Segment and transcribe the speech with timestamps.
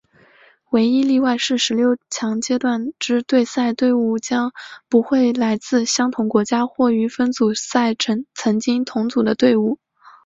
[0.71, 4.51] 唯一例外是十六强阶段之对赛对伍将
[4.89, 7.93] 不会来自相同国家或于分组赛
[8.33, 9.77] 曾经同组的队伍。